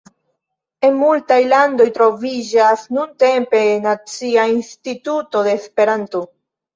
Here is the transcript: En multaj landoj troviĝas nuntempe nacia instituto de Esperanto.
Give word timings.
En 0.87 0.95
multaj 0.99 1.35
landoj 1.49 1.85
troviĝas 1.97 2.85
nuntempe 2.97 3.61
nacia 3.83 4.47
instituto 4.55 5.45
de 5.49 5.55
Esperanto. 5.59 6.23